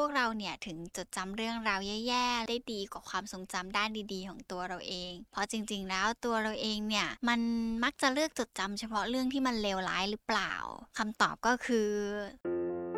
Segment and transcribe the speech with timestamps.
[0.00, 7.40] พวกเราเนี่ยถึงจดจำเรื่องราวแย่ๆ ได้ดีกว่าความทรงจำด้านดีๆ ของตัวเราเอง เพราะจริงๆ แล้วตัวเราเองเนี่ยมัน
[7.84, 10.52] มักจะเลือกจดจำเฉพาะเรื่องที่มันเลวร้ายหรือเปล่า
[10.98, 11.90] คำตอบก็คือ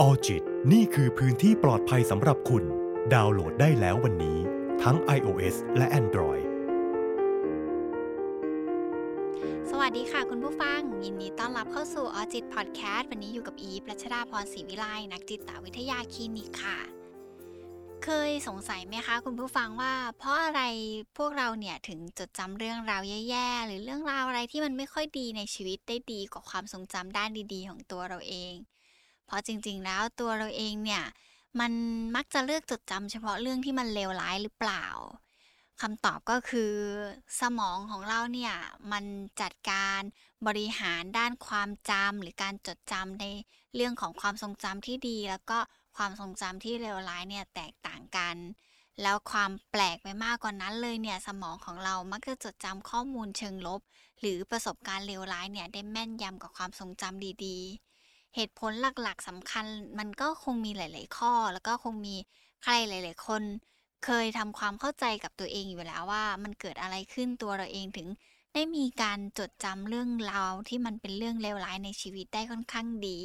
[0.01, 2.65] ออจิตนี่คือพื้นที่ปลอดภัยสำหรับคุณ
[3.15, 4.39] ดาวน์โหลดได้แล้ววันนี้
[4.83, 6.46] ทั้ง iOS และ Android
[9.73, 16.79] สวัสดีค่ะคุณผู้ฟัง ยินดีต้อนรับเข้าสู่ออจิตพอดแคสต์วันนี้อยู่กับอีฟรัชดาพรศรีวิไลนักจิตวิทยาคลินิกค่ะ
[18.05, 20.63] เคยสงสัยไหมคะ คุณผู้ฟังว่า เพราะอะไร
[21.19, 28.55] พวกเราเนี่ยถึงจดจำเรื่องราวแย่ๆ หรือเรื่องราวอะไรที่มันไม่ค่อยดีในชีวิตได้ดีกว่าความทรงจำด้านดีๆ ของตัวเราเอง
[29.27, 31.03] เพราะจริงๆแล้วตัวเราเองเนี่ย
[31.61, 31.73] มัน
[32.17, 34.87] มักจะเลือกจดจำเฉพาะเรื่องที่มันเลวร้ายหรือเปล่า
[35.83, 36.73] คำตอบก็คือ
[37.41, 38.55] สมองของเราเนี่ย
[38.93, 39.05] มัน
[39.41, 40.01] จัดการ
[40.47, 43.25] บริหารด้านความจำหรือการจดจำใน
[43.75, 45.59] เรื่องของความทรงจำที่ดี แล้วก็
[45.97, 48.37] ความทรงจำที่เลวร้ายเนี่ยแตกต่างกัน
[49.03, 53.81] แล้วความแปลกไปมากกว่านั้นเลยเนี่ยสมองของเรามักจะจดจำข้อมูลเชิงลบ
[54.21, 57.59] หรือประสบการณ์เลวร้ายเนี่ยได้แม่นยำกับความทรงจำดี
[57.99, 59.67] ๆ เหตุผลหลักๆสำคัญ
[59.99, 62.17] มันก็คงมีหลาย ๆ ข้อ แล้วก็คงมี
[62.63, 63.43] ใครหลาย ๆ คน
[64.05, 68.09] เคยทำความเข้าใจกับตัวเองอยู่แล้วว่ามันเกิดอะไรขึ้นตัวเราเองถึง
[68.55, 73.19] ได้มีการจดจำเรื่องราวที่มันเป็นเรื่องเลวร้ายในชีวิตได้ค่อนข้างดี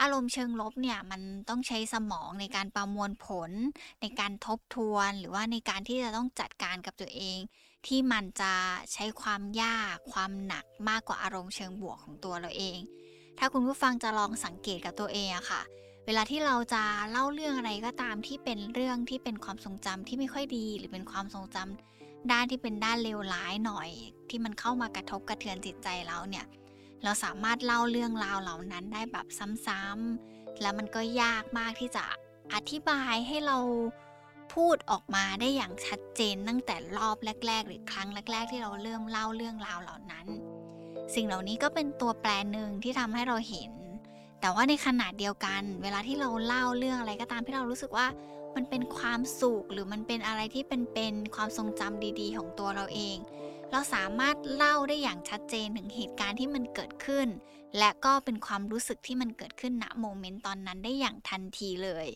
[0.00, 3.50] อารมณ์เชิงลบเนี่ยมันต้องใช้สมองในการประมวลผล
[4.00, 7.38] ในการทบทวนหรือว่าในการที่จะต้องจัดการกับตัวเอง
[7.86, 8.52] ที่มันจะ
[8.92, 12.78] ใช้ความยากความหนักมากกว่าอารมณ์เชิงบวกของตัวเราเอง
[13.38, 15.62] ถ้าคุณผู้ฟังจะลองสังเกตกับตัวเองอะค่ะ
[16.12, 23.88] วลาที่เราจะเล่าเรื่องอะไรก็ตามที่เป็นเรื่องที่เป็นความทรงจำที่ไม่ค่อยดี หรือเป็นความทรงจำด้านที่เป็นด้านเลวร้ายหน่อย
[24.30, 26.46] ที่มันเข้ามากระทบกระเทือนจิตใจเราเนี่ย
[27.02, 29.26] เราสามารถเล่าเรื่องราวเหล่านั้นได้แบบ
[29.66, 32.02] ซ้ำๆแล้วมันก็ยากมากที่จะ
[32.54, 33.58] อธิบายให้เรา
[34.54, 40.26] พูดออกมาได้อย่างชัดเจนตั้งแต่รอบแรก ๆ หรือครั้งแรก ๆ ที่เราเริ่มเล่าเรื่องราวเหล่านั้น
[41.14, 43.70] สิ่งเหล่านี้ก็เป็นตัวแปรหนึ่งที่ทำให้เราเห็น
[44.40, 48.06] แต่ว่าในขณะเดียวกัน เวลาที่เราเล่าเรื่องอะไรก็ตามที่เรารู้สึกว่า
[48.56, 53.16] มันเป็นความสุขหรือมันเป็นอะไรที่เป็นเป็นความทรงจำดี ๆ ของตัวเราเอง
[53.70, 57.28] เราสามารถเล่าได้อย่างชัดเจนถึงเหตุการณ์ที่มันเกิดขึ้น
[57.78, 62.06] และก็เป็นความรู้สึกที่มันเกิดขึ้นณโมเมนต์ตอนนั้นได้อย่างทันทีเลย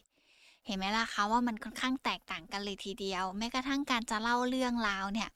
[0.66, 5.28] เห็นไหมล่ะคะว่ามันค่อนข้างแตกต่างกันเลยทีเดียว แม้กระทั่งการจะเล่าเรื่องราวเนี่ย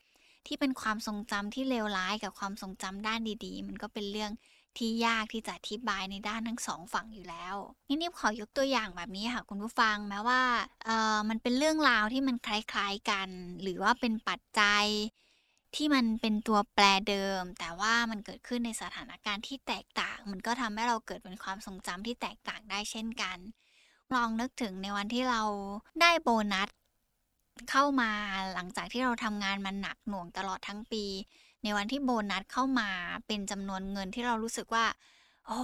[0.47, 4.31] ที่เป็นความทรงจำที่เลวร้ายกับความทรงจำด้านดี ๆ มันก็เป็นเรื่อง
[4.78, 7.56] ที่ยากที่จะอธิบายในด้านทั้งสองฝั่งอยู่แล้ว
[7.89, 10.43] นี่ขอยกตัวอย่างแบบนี้ค่ะ คุณผู้ฟังแม้ว่า
[10.84, 13.28] เออมันเป็นเรื่องราวที่มันคล้ายๆกัน
[13.62, 14.84] หรือว่าเป็นปัจจัย
[15.77, 23.38] ที่มันเป็นตัวแปรเดิม แต่ว่ามันเกิดขึ้นในสถานการณ์ที่แตกต่าง มันก็ทำให้เราเกิดเป็นความทรงจำที่แตกต่างได้เช่นกัน
[24.15, 25.43] ลองนึกถึงในวันที่เรา
[26.00, 26.69] ได้โบนัส
[27.71, 28.11] เข้ามา
[28.55, 31.05] หลังจากที่เราทำงานมันหนักหน่วงตลอดทั้งปี
[31.62, 32.91] ในวันที่โบนัสเข้ามา
[33.26, 34.86] เป็นจำนวนเงินที่เรารู้สึกว่า
[35.46, 35.60] โอ้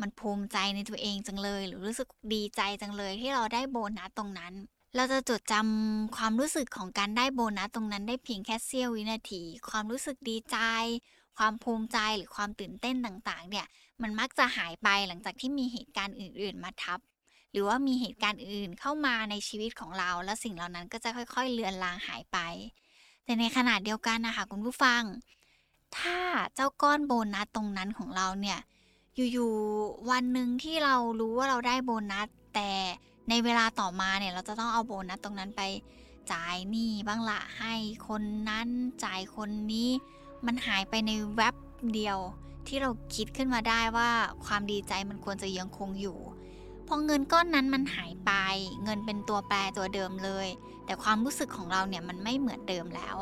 [0.00, 4.54] มันภูมิใจในตัวเองจังเลย หรือรู้สึกดีใจจังเลยที่เราได้โบนัสตรงนั้น
[4.96, 10.56] เราจะจดจำความรู้สึกของการได้โบนัสตรงนั้นได้เพียงแค่เสี้ยววินาที ความรู้สึกดีใจ
[11.38, 13.66] ความภูมิใจหรือความตื่นเต้นต่างๆ เนี่ย
[14.02, 17.00] มันมักจะหายไปหลังจากที่มีเหตุการณ์อื่น ๆ มาทับ
[17.52, 22.38] หรือว่ามีเหตุการณ์อื่นเข้ามาในชีวิตของเรา แล้วสิ่งเหล่านั้นก็จะค่อย ๆ เลือนลางหายไป
[23.24, 25.02] แต่ในขณะเดียวกันนะคะคุณผู้ฟัง
[25.98, 26.18] ถ้า
[26.54, 28.58] เจ้าก้อนโบนัสตรงนั้นของเราเนี่ย
[29.32, 32.70] อยู่ๆวันหนึ่งที่เรารู้ว่าเราได้โบนัส แต่
[33.28, 35.62] ในเวลาต่อมาเนี่ยเราจะต้องเอาโบนัสตรงนั้นไป
[36.32, 37.74] จ่ายหนี้บ้างละให้
[38.08, 38.68] คนนั้น
[39.04, 39.88] จ่ายคนนี้
[40.46, 41.54] มันหายไปในแวบ
[41.94, 42.18] เดียว
[42.66, 44.10] ที่เราคิดขึ้นมาได้ว่า
[44.44, 46.18] ความดีใจมันควรจะยังคงอยู่
[46.86, 48.32] พอเงินก้อนนั้นมันหายไป
[48.84, 50.48] เงินเป็นตัวแปรตัวเดิมเลย
[50.86, 53.16] แต่ความรู้สึกของเราเนี่ยมันไม่เหมือนเดิมแล้ว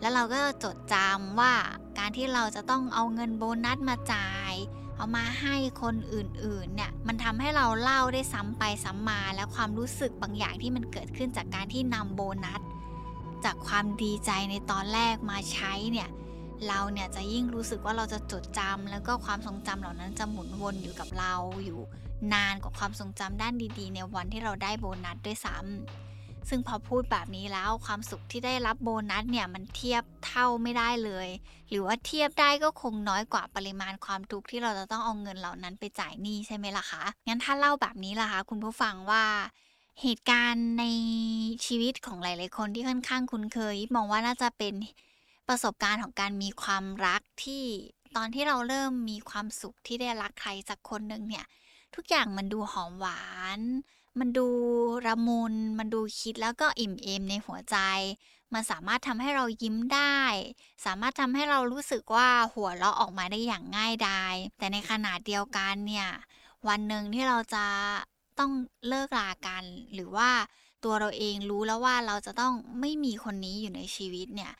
[0.00, 1.54] แล้วเราก็จดจำว่า
[1.98, 4.54] การที่เราจะต้องเอาเงินโบนัสมาจ่าย
[4.96, 12.60] เอามาให้คนอื่นๆเนี่ยมันทำให้เราเล่าได้ซ้ำไปซ้ำมาและความรู้สึกบางอย่างที่มันเกิดขึ้นจากการที่นำโบนัส
[13.44, 16.08] จากความดีใจในตอนแรกมาใช้เนี่ย
[16.68, 21.34] เราเนี่ยจะยิ่งรู้สึกว่าเราจะจดจำแล้วก็ความทรงจำเหล่านั้นจะหมุนวนอยู่กับเรา
[21.64, 21.80] อยู่
[22.34, 26.07] นานกว่าความทรงจำด้านดีๆ ในวันที่เราได้โบนัสด้วยซ้ำ
[26.48, 31.28] ซึ่งพอพูดแบบนี้แล้วความสุขที่ได้รับโบนัสเนี่ยมันเทียบเท่าไม่ได้เลย
[31.70, 39.24] หรือว่าเทียบได้ก็คงน้อยกว่าปริมาณความทุกข์ที่เราจะต้องเอาเงินเหล่านั้นไปจ่ายหนี้ใช่ไหมล่ะคะงั้นถ้าเล่าแบบนี้ล่ะคะคุณผู้ฟังว่า
[40.02, 40.84] เหตุการณ์ใน
[41.66, 44.74] ชีวิตของหลาย ๆ คนที่ค่อนข้างคุ้นเคย มองว่าน่าจะเป็น
[45.48, 47.64] ประสบการณ์ของการมีความรักที่
[48.16, 51.46] ตอนที่เราเริ่มมีความสุขที่ได้รักใครสักคนหนึ่งเนี่ย
[51.94, 53.22] ทุกอย่างมันดูหอมหวา
[53.58, 53.60] น
[54.18, 54.46] มันดู
[55.06, 57.76] ระมุน มันดูคิดแล้วก็อิ่มเอมในหัวใจ
[58.54, 60.20] มันสามารถทำให้เรายิ้มได้
[60.84, 66.08] สามารถทำให้เรารู้สึกว่าหัวเราะออกมาได้อย่างง่ายดาย แต่ในขณะเดียวกันเนี่ย
[66.68, 67.64] วันหนึ่งที่เราจะ
[68.38, 68.52] ต้อง
[68.88, 70.30] เลิกลากัน หรือว่า
[70.84, 74.52] ตัวเราเองรู้แล้วว่าเราจะต้องไม่มีคนนี้อยู่ในชีวิตเนี่ย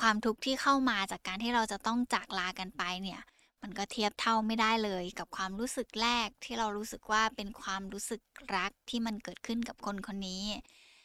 [0.00, 3.20] ความทุกข์ที่เข้ามาจากการที่เราจะต้องจากลากันไปเนี่ย
[3.62, 8.20] มันก็เทียบเท่าไม่ได้เลยกับความรู้สึกแรกที่เรารู้สึกว่าเป็นความรู้สึก
[8.56, 10.44] รักที่มันเกิดขึ้นกับคนคนนี้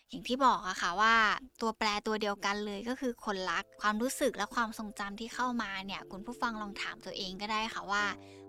[0.09, 1.15] อย่างที่บอกอะค่ะว่า
[1.61, 8.03] ตัวแปรตัวเดียวกันเลยก็คือคนรัก ความรู้สึกและความทรงจำที่เข้ามาเนี่ยคุณผู้ฟังลองถามตัวเองก็ได้ค่ะว่า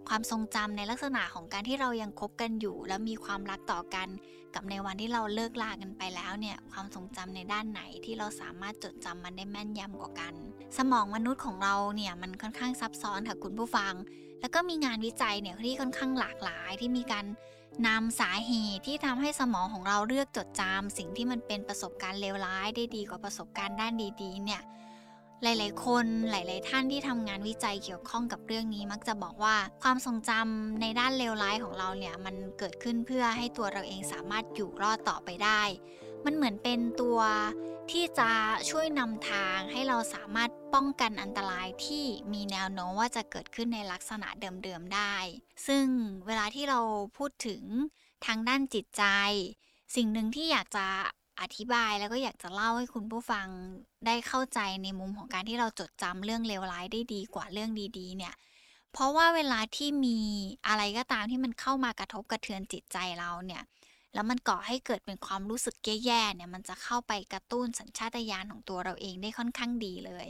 [0.09, 4.09] ความทรงจำในลักษณะของการที่เรายังคบกันอยู่ แล้วมีความรักต่อกัน
[4.55, 10.35] กับในวันที่เราเลิกลากันไปแล้วเนี่ยความทรงจำในด้านไหนที่เราสามารถจดจำมันได้แม่นยำกว่ากัน
[10.79, 13.93] สมองมนุษย์ของเราเนี่ยมันค่อนข้างซับซ้อนค่ะคุณผู้ฟัง
[14.41, 17.27] แล้วก็มีงานวิจัยเนี่ยที่ค่อนข้างหลากหลายที่มีการ
[17.87, 24.63] นำสาเหตุที่ทำให้สมองของเราเลือกจดจำสิ่งที่มันเป็นประสบการณ์เลวร้ายได้ดีกว่าประสบการณ์ด้านดีๆเนี่ย
[25.43, 35.63] หลาย ๆ คนหลาย ๆ ท่านที่ทำงานวิจัยเกี่ยวข้องกับเรื่องนี้มักจะบอกว่าความทรงจำในด้านเลวร้ายของเราเนี่ยมันเกิดขึ้นเพื่อให้ตัวเราเองสามารถอยู่รอดต่อไปได้
[36.25, 37.21] มันเหมือนเป็นตัว
[37.91, 38.31] ที่จะ
[38.71, 45.15] ช่วยนำทางให้เราสามารถป้องกันอันตรายที่มีแนวโน้มว่าจะเกิดขึ้นในลักษณะเดิม ๆ ได้
[45.67, 45.85] ซึ่ง
[46.27, 46.81] เวลาที่เรา
[47.19, 47.63] พูดถึง
[48.27, 49.05] ทางด้านจิตใจ
[49.97, 50.87] สิ่งหนึ่งที่อยากจะ
[51.41, 53.49] อธิบายแล้วก็อยากจะเล่าให้คุณผู้ฟัง
[54.07, 58.35] ได้เข้าใจในมุมของการที่เราจดจำเรื่องเลวร้ายได้ดีกว่าเรื่องดีๆ เนี่ย
[58.93, 60.19] เพราะว่าเวลาที่มี
[60.69, 63.63] อะไรก็ตามที่มันเข้ามากระทบกระเทือนจิตใจเราเนี่ย
[64.15, 70.29] แล้วมันก่อให้เกิดเป็นความรู้สึกแย่ๆเนี่ย มันจะเข้าไปกระตุ้นสัญชาตญาณของตัวเราเองได้ค่อนข้างดีเลย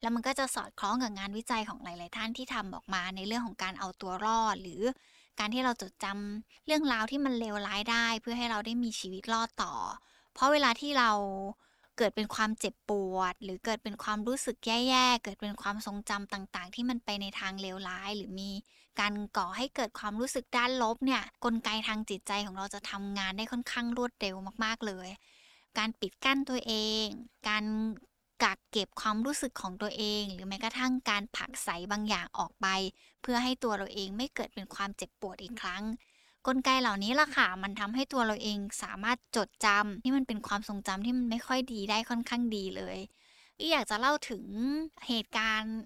[0.00, 4.82] แล้วมันก็จะสอดคล้องกับงานวิจัยของหลาย ๆ ท่านที่ทำออกมาในเรื่องของการเอาตัวรอดหรือ
[5.38, 9.74] การที่เราจดจำเรื่องราวที่มันเลวร้ายได้ เพื่อให้เราได้มีชีวิตรอดต่อ
[10.34, 11.10] เพราะเวลาที่เรา
[12.00, 18.50] เกิดเป็นความเจ็บปวด หรือเกิดเป็นความรู้สึกแย่ๆ เกิดเป็นความทรงจำต่างๆ ที่มันไปในทางเลวร้าย หรือมี
[19.00, 25.08] การก่อให้เกิดความรู้สึกด้านลบเนี่ยกลไกทางจิตใจของเราจะทำงานได้ค่อนข้างรวดเร็วมากๆเลย
[25.78, 27.04] การปิดกั้นตัวเอง
[27.48, 27.64] การ
[28.42, 32.66] กักเก็บความรู้สึกของตัวเอง หรือแม้กระทั่งการผักใสบางอย่างออกไป
[33.22, 35.82] เพื่อให้ตัวเราเองไม่เกิดเป็นความเจ็บปวดอีกครั้ง
[36.46, 42.98] กลไกเหล่านี้ล่ะค่ะ มันทำให้ตัวเราเองสามารถจดจำที่มันเป็นความทรงจำที่มันไม่ค่อยดีได้ค่อนข้างดีเลย
[43.58, 44.44] อีอยากจะเล่าถึง
[45.08, 45.76] เหตุการณ์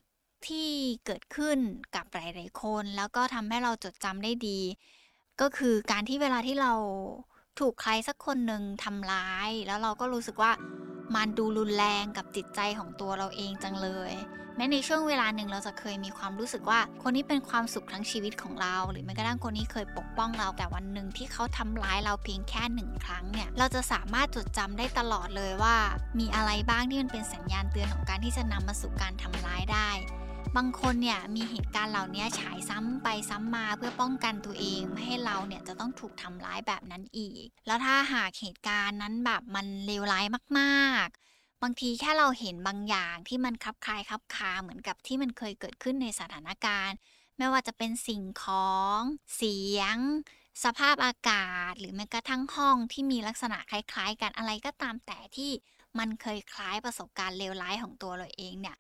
[0.47, 0.71] ที่
[1.06, 1.59] เกิดขึ้น
[1.95, 4.61] กับหลายๆคน แล้วก็ทำให้เราจดจำได้ดี
[5.41, 6.73] ก็คือการที่เวลาที่เรา
[7.59, 10.53] ถูกใครสักคนหนึ่งทำร้าย แล้วเราก็รู้สึกว่า
[11.15, 14.12] มันดูรุนแรงกับจิตใจของตัวเราเองจังเลย
[14.56, 25.77] แม้ในช่วงเวลาหนึ่งเราจะเคยมีความรู้สึกว่า คนนี้เป็นความสุขทั้งชีวิตของเรา หรือแม้กระทั่งคนนี้เคยปกป้องเราแต่วันหนึ่งที่เขาทำร้ายเราเพียงแค่หนึ่งครั้งเนี่ยเราจะสามารถจดจำได้ตลอดเลยว่า
[26.19, 29.91] มีอะไรบ้างที่มันเป็นสัญญาณเตือนของการที่จะนำมาสู่การทำร้ายได้
[30.56, 40.27] บางคนเนี่ยมีเหตุการณ์เหล่านี้ฉายซ้ำไปซ้ำมาเพื่อป้องกันตัวเองไม่ให้เราเนี่ยจะต้องถูกทำร้ายแบบนั้นอีก แล้วถ้าหากเหตุการณ์นั้นแบบมันเลวร้าย
[40.59, 41.09] มาก
[41.64, 46.96] บางทีแค่เราเห็นบางอย่างที่มันคลับคลายคลับคาเหมือนกับที่มันเคยเกิดขึ้นในสถานการณ์
[47.38, 48.99] ไม่ว่าจะเป็นสิ่งของ
[49.37, 49.96] เสียง
[50.64, 55.50] สภาพอากาศ หรือแม้กระทั่งห้องที่มีลักษณะคล้าย ๆ กันอะไรก็ตามแต่ที่
[55.98, 58.77] มันเคยคล้ายประสบการณ์เลวร้ายของตัวเราเองเนี่ย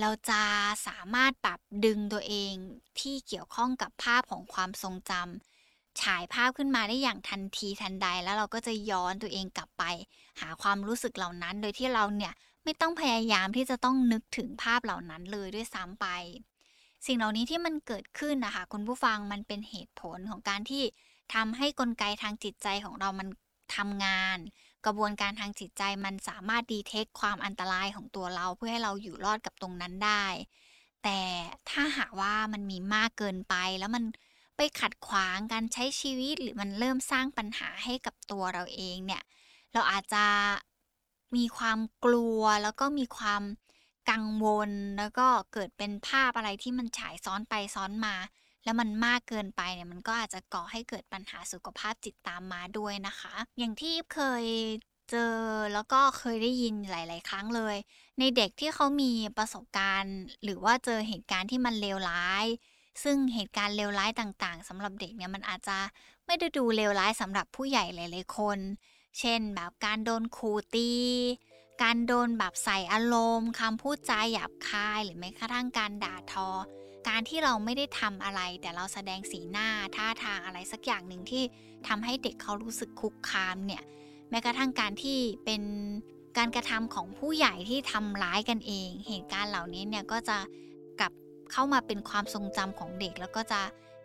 [0.00, 0.42] เราจะ
[0.86, 2.54] สามารถปรับดึงตัวเอง
[3.00, 5.51] ที่เกี่ยวข้องกับภาพของความทรงจำ
[6.00, 9.84] ฉายภาพขึ้นมาได้อย่างทันทีทันใด แล้วเราก็จะย้อนตัวเองกลับไป
[10.40, 12.32] หาความรู้สึกเหล่านั้น โดยที่เราเนี่ย
[12.64, 16.06] ไม่ต้องพยายามที่จะต้องนึกถึงภาพเหล่านั้นเลยด้วยซ้ำไป
[17.06, 20.82] สิ่งเหล่านี้ที่มันเกิดขึ้นนะคะคุณผู้ฟังมันเป็นเหตุผลของการที่
[21.34, 23.28] ทำให้กลไกทางจิตใจของเรามัน
[23.76, 24.38] ทำงาน
[24.86, 30.24] กระบวนการทางจิตใจมันสามารถดีเทคความอันตรายของตัวเราเพื่อให้เราอยู่รอดกับตรงนั้นได้
[31.04, 31.18] แต่
[31.70, 34.04] ถ้าหากว่ามันมีมากเกินไปแล้วมัน
[34.56, 39.22] ไปขัดขวางการใช้ชีวิตหรือมันเริ่มสร้างปัญหาให้กับตัวเราเองเนี่ย
[39.72, 40.24] เราอาจจะ
[41.36, 43.42] มีความกลัวแล้วก็มีความ
[44.10, 48.14] กังวลแล้วก็เกิดเป็นภาพอะไรที่มันฉายซ้อนไปซ้อนมา
[48.64, 54.44] แล้วมันมากเกินไปเนี่ยมันก็อาจจะก่อให้เกิดปัญหาสุขภาพจิตตามมาด้วยนะคะ อย่างที่เคย
[55.10, 55.36] เจอ
[55.74, 57.76] แล้วก็เคยได้ยินหลาย ๆ ครั้งเลย
[58.18, 62.46] ในเด็กที่เขามีประสบการณ์ หรือว่าเจอเหตุการณ์ที่มันเลวร้าย
[63.02, 65.78] ซึ่งเหตุการณ์เลวร้ายต่างๆสำหรับเด็กเนี่ยมันอาจจะ
[66.26, 68.58] ไม่ได้ดูเลวร้ายสำหรับผู้ใหญ่หลายๆคน
[69.18, 70.90] เช่นแบบการโดนขู่ตี
[71.82, 76.48] การโดนแบบใส่อารมณ์คำพูดจาหยาบคายหรือแม้กระทั่งการด่าทอ
[77.08, 81.42] การที่เราไม่ได้ทำอะไร แต่เราแสดงสีหน้าท่าทางอะไรสักอย่างหนึ่งที่
[81.88, 83.82] ทำให้เด็กเขารู้สึกคุกคามเนี่ย
[84.30, 85.62] แม้กระทั่งการที่เป็น
[86.38, 90.38] การกระทำของผู้ใหญ่ที่ทำร้ายกันเอง เหตุการณ์เหล่านี้เนี่ยก็จะ
[91.52, 93.60] เข้ามาเป็นความทรงจำของเด็ก แล้วก็จะ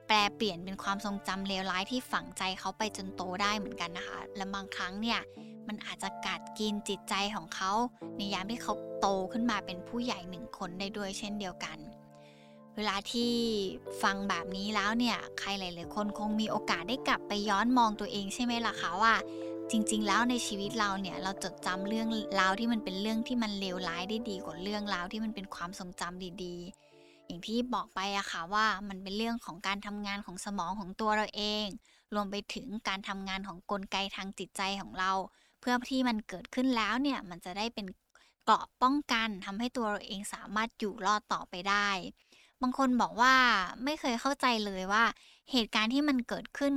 [0.07, 5.19] แปลเปลี่ยนเป็นความทรงจำเลวร้ายที่ฝังใจเขาไปจนโตได้เหมือนกันนะคะ และบางครั้งเนี่ย
[5.67, 7.71] มันอาจจะกัดกินจิตใจของเขา
[8.17, 11.77] ในยามที่เขาโตขึ้นมาเป็นผู้ใหญ่หนึ่งคนได้ด้วยเช่นเดียวกัน
[12.75, 13.31] เวลาที่
[14.03, 19.13] ฟังแบบนี้แล้วเนี่ยใครหลายๆคนคงมีโอกาสได้กลับไปย้อนมองตัวเองใช่ไหมล่ะคะว่า
[19.71, 22.07] จริง ๆ แล้วในชีวิตเราเนี่ยเราจดจำเรื่อง
[22.39, 26.86] ราวที่มันเป็นเรื่องที่มันเลวร้ายได้ดีกว่าเรื่องราวที่มันเป็นความทรงจำดี ๆ
[27.27, 31.67] อย่างที่บอกไปอะค่ะว่ามันเป็นเรื่องของการทำงานของสมองของตัวเราเอง
[32.13, 35.11] รวมไปถึงการทำงานของกลไกทางจิตใจของเรา
[35.59, 37.87] เพื่อที่มันเกิดขึ้นแล้วเนี่ยมันจะได้เป็น
[38.43, 41.89] เกราะป้องกันทำให้ตัวเราเองสามารถอยู่รอดต่อไปได้
[42.61, 43.33] บางคนบอกว่า
[43.83, 45.03] ไม่เคยเข้าใจเลยว่า
[45.51, 46.75] เหตุการณ์ที่มันเกิดขึ้น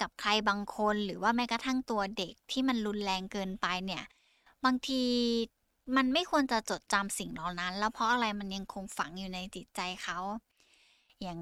[0.00, 4.04] กับใครบางคน หรือว่าแม้กระทั่งตัวเด็กที่มันรุนแรงเกินไปเนี่ย
[4.64, 5.02] บางที
[5.96, 10.18] มันไม่ควรจะจดจำสิ่งเหล่านั้น แล้วเพราะอะไรมันยังคงฝังอยู่ในจิตใจเขา
[11.22, 11.40] อย่าง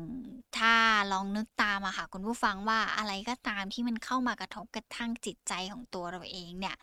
[0.59, 0.75] ถ้า
[1.13, 6.77] ลองนึกตามอะค่ะคุณผู้ฟังว่าอะไรก็ตามที่มันเข้ามากระทบกระทั่งจิตใจของตัวเราเองเนี่ย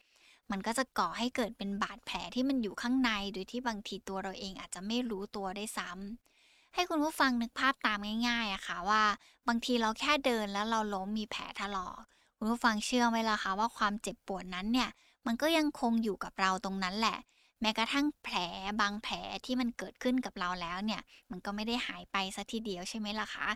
[0.52, 9.04] มันก็จะก่อให้เกิดเป็นบาดแผลที่มันอยู่ข้างในโดยที่บางทีตัวเราเองอาจจะไม่รู้ตัวได้ซ้ำให้คุณผู้ฟังนึกภาพตามง่ายๆอะค่ะว่า
[9.48, 11.96] บางทีเราแค่เดินแล้วเราล้มมีแผลถลอก
[12.38, 14.90] คุณผู้ฟังเชื่อไหมล่ะคะว่าความเจ็บปวดนั้นเนี่ย
[15.26, 17.18] มันก็ยังคงอยู่กับเราตรงนั้นแหละ
[17.64, 18.38] แม้กระทั่งแผล
[18.82, 19.16] บางแผล
[19.46, 21.02] ที่มันเกิดขึ้นกับเราแล้วเนี่ย
[21.32, 23.48] มันก็ไม่ได้หายไปซะทีเดียวใช่ไหมล่ะคะ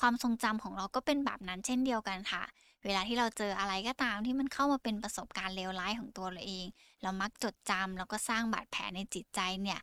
[0.00, 2.42] ความทรงจำของเราก็เป็นแบบนั้นเช่นเดียวกันค่ะ
[2.84, 6.66] เวลาที่เราเจออะไรก็ตามที่มันเข้ามาเป็นประสบการณ์เลวร้ายของตัวเราเอง
[7.02, 9.80] เรามักจดจำแล้วก็สร้างบาดแผลในจิตใจเนี่ย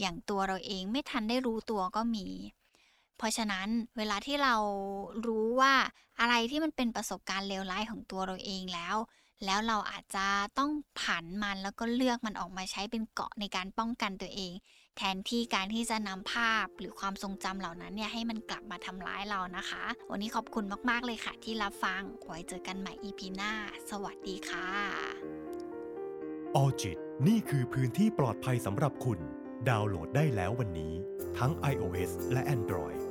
[0.00, 2.26] อย่างตัวเราเองไม่ทันได้รู้ตัวก็มี
[3.18, 3.68] เพราะฉะนั้น
[3.98, 4.54] เวลาที่เรา
[5.26, 5.74] รู้ว่า
[6.20, 8.96] อะไรที่มันเป็นประสบการณ์เลวร้ายของตัวเราเองแล้ว
[9.46, 10.26] แล้วเราอาจจะ
[10.58, 10.70] ต้อง
[11.00, 14.52] ผันมันแล้วก็เลือกมันออกมาใช้เป็นเกาะในการป้องกันตัวเอง
[14.98, 23.52] แทนที่การที่จะนำภาพหรือความทรงจำเหล่านั้นเนี่ยให้มันกลับมาทำร้ายเรานะคะ วันนี้ขอบคุณมากๆเลยค่ะ ที่รับฟังไว้เจอกันใหม่ EP หน้า
[23.90, 24.68] สวัสดีค่ะ
[26.56, 26.98] ออจิต
[27.28, 29.18] นี่คือพื้นที่ปลอดภัยสำหรับคุณ
[29.68, 30.94] ดาวน์โหลดได้แล้ววันนี้
[31.38, 33.03] ทั้ง iOS และ Android